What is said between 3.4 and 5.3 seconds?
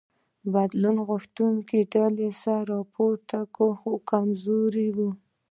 کړ خو کمزوري وې.